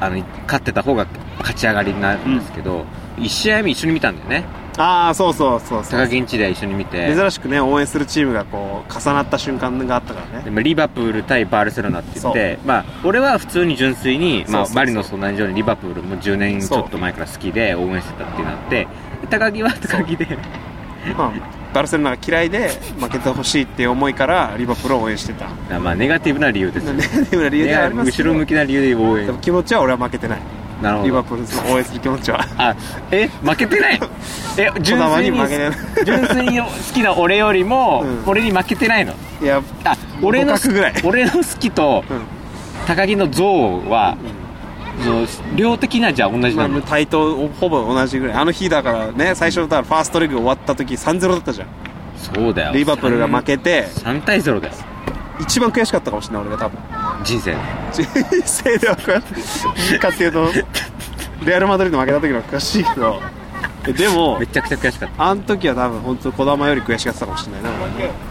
[0.00, 1.06] あの勝ってた方が
[1.38, 2.84] 勝ち上がりになるんですけど、
[3.16, 4.44] 1試合目一緒に見たんだよね
[4.78, 6.00] ああそうそうそうそう。
[6.00, 7.14] 高木んちで一緒に見て。
[7.14, 10.44] 珍しくね応援するチームがこう重なった瞬間があったからね。
[10.44, 18.88] でまあリバプール対バルセロナって言って、まあ、俺は普通に純粋に、まあ、マリノスと同じようにリバプールも10年ちょっと前から好きで応援してたってなって
[19.28, 20.26] 高木は高木で。
[21.16, 22.68] まあバルセロナが嫌いで
[23.00, 25.48] 負けてほしいっていう思いからリバプールを応援してた。
[25.80, 26.92] まあネガティブな理由ですよ。
[26.94, 28.28] ネガティブな理由ではありますけど。
[28.28, 29.26] 後ろ向きな理由で応援。
[29.26, 30.38] でも気持ちは俺は負けてない
[30.82, 31.06] なるほど。
[31.06, 32.44] リバプールの応援する気持ちは。
[32.58, 32.74] あ
[33.10, 34.00] え負けてない？
[34.58, 35.38] え純粋に
[36.04, 38.22] 純粋に好きな俺よりも、うん。
[38.26, 39.14] 俺に負けてないの？
[39.42, 40.54] いやあ俺の
[41.04, 42.20] 俺の好きとうん。
[42.86, 43.44] 高木の像
[43.88, 44.16] は、
[45.04, 48.36] その量的にはじゃあ同じまあなの、対等ほぼ同じぐらい。
[48.36, 51.68] あの日だからね最初だからファーストレグ終わった時3-0だったじゃん。
[52.16, 52.72] そうだよ。
[52.72, 53.86] リバプールが負けて。
[54.04, 54.74] 3, 対0だよ。
[55.40, 56.78] 一番悔しかったかもしれない俺が多分。
[57.24, 57.56] 人生で
[57.92, 58.04] 人
[58.44, 60.50] 生では悔しいかっていうと
[61.44, 63.20] レアル・マドリード負けた時の悔しいけど。
[63.84, 67.78] えでもめちゃくちゃ悔しかっあの時は多分本当児玉より悔しかったかもしれないなた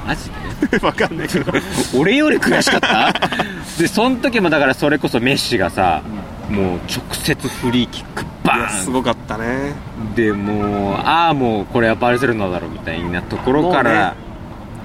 [0.08, 0.78] マジで？
[0.78, 1.52] 俺 わかんないけど。
[2.00, 3.14] 俺より悔しかった？
[3.78, 6.04] でその時もだからそれこそメッシがさ、
[6.50, 9.74] もう直接フリーキックバいやすーごかったね。
[10.14, 14.14] ンでもうああもうこれはバルセロナだろみたいなところから、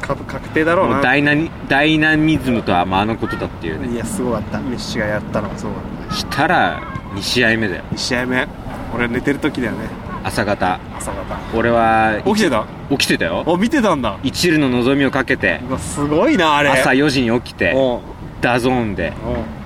[0.07, 0.95] 勝ち確定だろうな。
[0.95, 3.93] もうダイナミダイナミズムとはまああのことだっていうね。
[3.95, 4.61] いやすごかった。
[4.61, 6.15] メッシがやったのがすごかった。
[6.15, 6.81] したら
[7.15, 7.85] 2試合目だよ。
[7.93, 8.47] 2試合目。
[8.95, 9.89] 俺寝てる時だよね。
[10.25, 10.81] 朝方。
[10.97, 11.39] 朝方。
[11.57, 12.67] 俺は起きてた？
[12.91, 13.43] 起きてたよ。
[13.47, 14.19] お見てたんだ。
[14.23, 16.71] 一縷の望みをかけてうわすごいなあれ。
[16.71, 18.01] 朝4時に起きておう。
[18.41, 19.13] DAZN で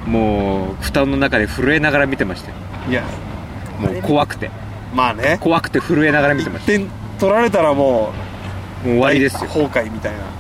[0.07, 2.57] もう布団の中で震えながら見てましたよ。
[2.89, 3.03] いや。
[3.79, 4.51] もう怖くて。
[4.95, 5.39] まあね。
[5.41, 8.30] 怖くて震えながら見てま1し点取られたらもた
[8.85, 9.41] もう終うわりですよ。
[9.41, 10.19] 崩壊みたいな。
[10.19, 10.33] だか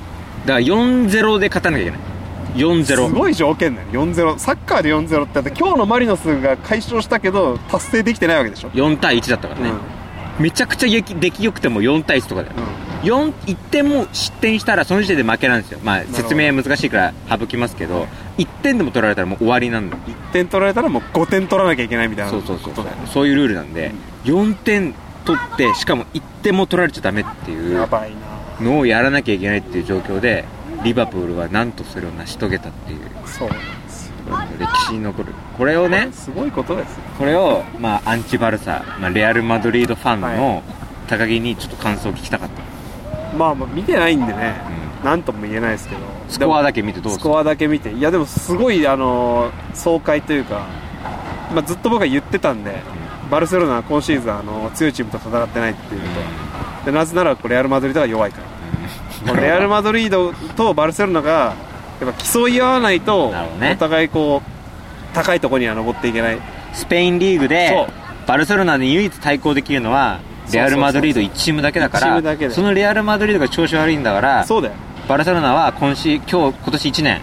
[0.46, 2.00] ら4-0で勝たなきゃいけない。
[2.84, 3.88] す4-0ごい条件だよ。
[3.92, 8.70] 4-0サッカーで4-0ってだって今日のマリノスが解消したけど達成できてないわけでしょ。
[8.70, 9.70] 4対1だったからね、
[10.38, 12.54] めちゃくちゃ出来出来良くても4対1とかだよ、
[13.02, 15.78] 4 1点も失点したらその時点で負けなんですよ。
[15.84, 22.30] まあ説明難しいから省きますけど1点でも取られたらもう終わりなんだ1点取られたらもう5点取らなきゃいけないみたいな。
[22.32, 22.72] そうそうそう。
[22.72, 23.92] ことだよねそういうルールなんで、
[24.24, 27.74] 4点取ってしかも1点も取られちゃダメっていう。
[27.76, 28.29] やばいな
[28.62, 30.44] のをやらなきゃいけないっていう状況で
[30.84, 34.14] リバプールはなんとそれを成し遂げたっていうそうなんですよ。
[34.58, 35.32] 歴史に残る。
[35.56, 36.94] これをねすごいことです。
[36.94, 40.62] よこれを、まあ、アンチバルサ、まあ、レアル・マドリードファンはの
[41.08, 44.54] 高木にちょっと感想を聞きたかった、まあまあ見てないんでね
[45.02, 46.00] うなんとも言えないですけど。
[46.28, 47.92] スコアだけけ見てどうするスコアだけ見て。
[47.92, 50.66] いやでもすごいあの爽快というか、
[51.52, 52.82] まあ、ずっと僕は言ってたんで
[53.30, 56.06] バルセロナは今シーズンあの強いチームと戦ってないっていうこ
[56.84, 58.49] とでなぜならこうレアル・マドリードが弱いから
[59.36, 61.54] レアル・マドリードとバルセロナが
[62.00, 66.38] やっぱ競い合わないとお互いこう高いところには登っていけない。
[66.72, 67.86] スペインリーグで
[68.26, 70.20] バルセロナで唯一対抗できるのは
[70.52, 74.44] レアル・マドリード1チームだけだからそのレアル・マドリードが調子悪いんだから
[75.08, 77.20] バルセロナは今し今日今年1年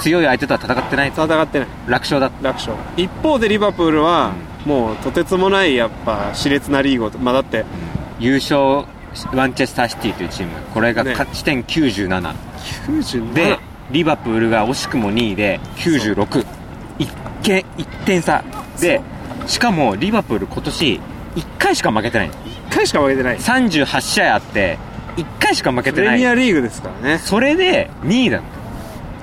[0.00, 1.68] 強い相手とは戦ってない戦ってない。
[1.86, 2.30] 楽勝だ。
[2.42, 2.76] 楽勝。
[2.96, 4.32] 一方でリバプールは、
[4.64, 7.64] もうとてつもないやっぱ熾烈なリーグをまあだって
[8.18, 8.84] 優勝
[9.32, 10.52] マンチェスターシティというチーム。
[10.72, 11.12] これがね。
[11.12, 12.34] 勝ち点97、
[12.86, 13.58] 97で
[13.90, 16.44] リバプールが惜しくも2位で96
[16.98, 17.10] 一
[17.42, 18.44] 点一点差。
[18.80, 19.00] で
[19.46, 21.00] しかもリバプール今年
[21.36, 22.30] 1回しか負けてない。
[22.30, 23.38] 1回しか負けてない。
[23.38, 24.78] 38試合あって
[25.16, 26.18] 1回しか負けプレてない。
[26.18, 27.18] ミアリーグですからね。
[27.18, 28.42] それで2位だ。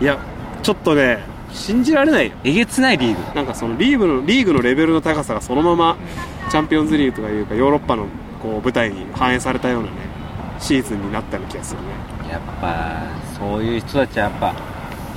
[0.02, 0.18] いや
[0.64, 1.20] ちょっとね
[1.52, 2.34] 信じられないよ。
[2.44, 3.36] えげつないリーグ。
[3.36, 5.98] なんかそのリーグのリーグのレベルの高さがそのまま
[6.50, 8.08] チャンピオンズリーグとかいうかヨーロッパの
[8.44, 9.96] こう舞台に反映されたようなね
[10.60, 11.88] シーズンになったような気がするね。
[12.30, 13.04] やっぱ
[13.40, 14.56] そういう人たちはやっぱ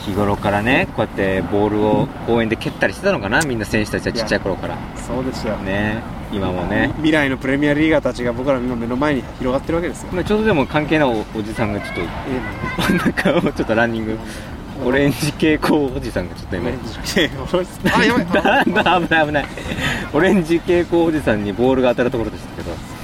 [0.00, 4.78] 日頃からねこうやってボールを公園で蹴ったりしてたのかなみんな選手たちはちっちゃい頃から。
[4.96, 5.56] そうですよ。
[5.58, 6.92] ね今もね。
[6.96, 10.08] 未来のプレミアリーガーたちが僕らの今目の前に広がってるわけですよ。
[10.12, 12.08] まあちょうどでも関係ないおおじさんがちょっとええ。
[12.82, 14.18] 真ん中をちょっとランニング
[14.84, 16.70] オレンジ蛍光おじさんがちょっと今。
[17.96, 18.26] あやばい。
[18.26, 19.46] あだだ危ない危ない。
[20.12, 22.95] オレンジ蛍光おじさんにボールが当たるところでしたけど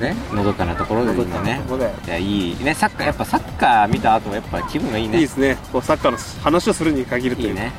[0.00, 1.60] ねのどかなところで今ね。
[2.06, 2.64] いやいい。
[2.64, 5.16] ねサッカーやっぱサッカー見た後もやっぱ気分がいいね。
[5.16, 5.56] いいですね。
[5.72, 7.48] こうサッカーの話をするに限るという。
[7.48, 7.72] いいね。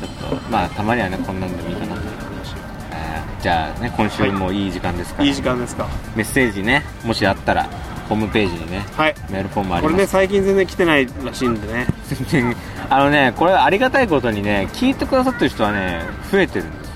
[0.00, 1.96] ちょっとまあたまにはねこんなんでもいいかな。
[1.96, 4.68] えーじゃあね今週もい。
[4.68, 5.86] い時間ですから、いい時間ですか。
[6.14, 7.64] メッセージねもしあったら
[8.08, 9.14] ホームページにねはい。
[9.30, 9.98] メールフォームありこます。
[9.98, 11.86] れね最近全然来てないらしいんでね。
[12.30, 12.56] 全然
[12.88, 16.92] あのねこれありがたいことにね聞いてくださってる人はね増えてるんです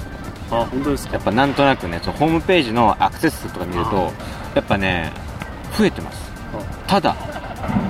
[0.53, 1.15] あ本当ですか。
[1.15, 4.13] やっぱなんとなくねそのホームページのアクセス数とか見ると
[4.57, 5.13] やっぱね
[5.77, 6.33] 増えてます。
[6.87, 7.15] ただ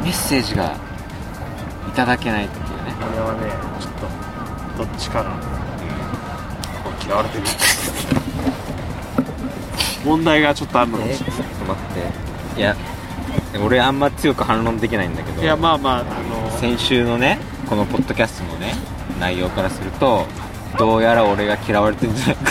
[0.02, 0.76] メッセージが
[1.88, 2.70] いただけないっていうね。
[3.00, 3.42] これはね
[3.80, 3.92] ちょっ
[4.74, 5.30] とどっちから
[7.06, 7.44] 嫌われてる。
[10.04, 11.36] 問題がちょっとあるのかもしれない。
[11.36, 11.84] ちょっと待っ
[12.54, 12.60] て。
[12.60, 12.74] いや
[13.64, 15.40] 俺あんま強く反論できないんだけど。
[15.42, 16.04] いやまあまああの
[16.58, 17.38] 先週のね
[17.70, 18.74] このポッドキャストのね
[19.20, 20.26] 内容からすると
[20.76, 22.42] どうやら俺が嫌われてるんじゃないか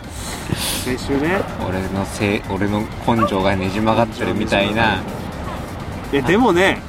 [0.54, 1.40] 先週ね。
[1.68, 5.00] 俺のせい俺の根性がねじ曲がってるみたいな。
[6.12, 6.80] えでもね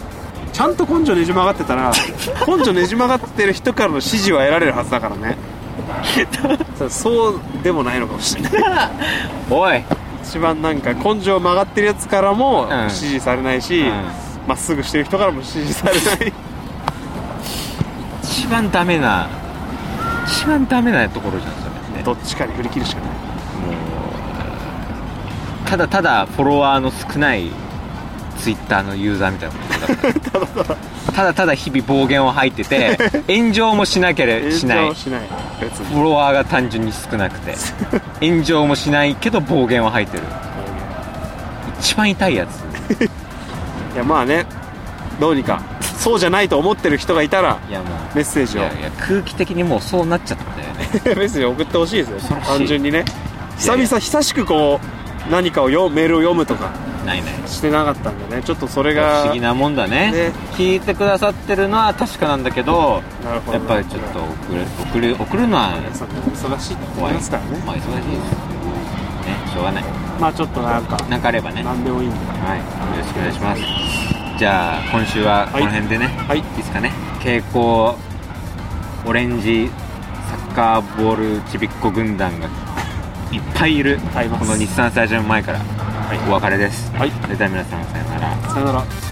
[0.52, 1.91] ちゃんと根性ねじ曲がってたら
[2.47, 5.38] 根性ねじ曲がってる人からの支持は得られるはずだからね。
[6.89, 8.52] そうでもないのかもしれない。
[9.49, 9.84] おい。
[10.23, 12.89] 一番なんか根性曲がってるやつからもうん。
[12.89, 14.04] 支持されないしうん。
[14.47, 16.34] ま、っすぐしてる人からも支持されない。
[18.23, 19.28] 一番ダメな
[20.28, 21.58] 一番ダメなところじゃんそ
[21.93, 23.10] れねどっちかに振り切るしかない
[25.73, 27.49] ただただフォロワーの少ない
[28.38, 30.77] ツイッターのユーザーみたいなことだから
[31.15, 32.95] ただただ日々暴言を吐いてて
[33.27, 34.89] 炎上もしなければしない。
[34.89, 37.55] フォロワーが単純に少なくて。
[38.23, 40.23] 炎上もしないけど暴言を吐いてる。
[41.79, 42.59] 一番痛いやつ。
[43.95, 44.45] いやまあね。
[45.19, 45.59] どうにか
[45.97, 48.62] そうじゃないと思ってる人がいたらいやもうメッセージを。
[48.62, 51.15] いやいや空気的にもうそうなっちゃったんだよね。
[51.19, 52.38] メッセージ送ってほしいですよ。
[52.45, 53.05] 単純にね。
[53.57, 56.71] 久々久しくこう何かを読むメールを読むとか
[57.05, 57.33] ないない。
[57.47, 58.43] してなかったんでね。
[58.43, 60.12] ちょっとそれ不が思議なもんだね。
[60.12, 60.31] ね。
[60.53, 63.57] 聞いてくださってるのは確かなんだけどなるほど。
[63.57, 65.73] やっぱりちょっと送る送る送るのは
[66.33, 67.63] 忙しいって言怖いいますからね。
[67.65, 69.83] まあ忙しいですねしょうがない。
[70.19, 71.55] まあちょっとなんかなんかあればね。
[71.55, 72.17] はい何でもいいんで。
[72.17, 72.21] よ
[72.97, 73.62] ろしくお願いします。
[74.38, 76.39] じゃあ今週はこの辺でね、はい。
[76.39, 76.89] いいですかね。
[77.19, 77.95] 蛍光
[79.05, 79.69] オレンジ
[80.29, 82.47] サッカーボールちびっこ軍団が
[83.34, 83.98] いっぱいいる
[84.39, 85.60] この日産スタジアム前から
[86.30, 87.12] お別れです、はい。
[87.12, 88.50] それでは皆さんさよなら。
[88.50, 89.03] さよなら